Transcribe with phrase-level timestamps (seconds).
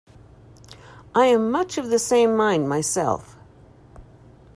[1.13, 3.37] I am much of the same mind myself.